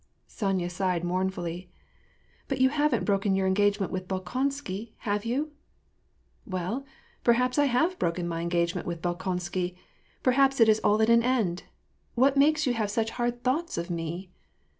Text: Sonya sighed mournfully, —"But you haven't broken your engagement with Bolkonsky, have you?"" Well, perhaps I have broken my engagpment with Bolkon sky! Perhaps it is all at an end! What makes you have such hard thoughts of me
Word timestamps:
Sonya 0.25 0.67
sighed 0.71 1.03
mournfully, 1.03 1.69
—"But 2.47 2.59
you 2.59 2.69
haven't 2.69 3.05
broken 3.05 3.35
your 3.35 3.45
engagement 3.45 3.91
with 3.91 4.07
Bolkonsky, 4.07 4.93
have 5.01 5.25
you?"" 5.25 5.51
Well, 6.57 6.85
perhaps 7.23 7.59
I 7.59 7.65
have 7.65 7.99
broken 7.99 8.27
my 8.27 8.41
engagpment 8.43 8.85
with 8.87 8.99
Bolkon 9.03 9.39
sky! 9.39 9.75
Perhaps 10.23 10.59
it 10.59 10.67
is 10.67 10.79
all 10.79 11.03
at 11.03 11.09
an 11.11 11.21
end! 11.21 11.65
What 12.15 12.35
makes 12.35 12.65
you 12.65 12.73
have 12.73 12.89
such 12.89 13.11
hard 13.11 13.43
thoughts 13.43 13.77
of 13.77 13.91
me 13.91 14.31